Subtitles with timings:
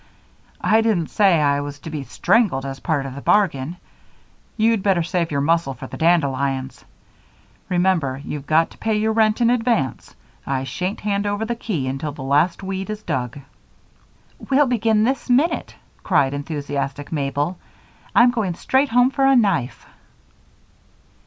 [0.59, 3.77] "I didn't say I was to be strangled as part of the bargain.
[4.57, 6.83] You'd better save your muscle for the dandelions.
[7.69, 10.15] Remember, you've got to pay your rent in advance.
[10.43, 13.41] I shan't hand over the key until the last weed is dug."
[14.49, 17.59] "We'll begin this minute!" cried enthusiastic Mabel.
[18.15, 19.85] "I'm going straight home for a knife."